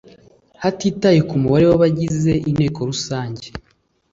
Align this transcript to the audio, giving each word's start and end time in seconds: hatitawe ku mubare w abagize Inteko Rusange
hatitawe 0.61 1.19
ku 1.29 1.35
mubare 1.41 1.65
w 1.67 1.73
abagize 1.77 2.31
Inteko 2.49 2.79
Rusange 2.89 3.45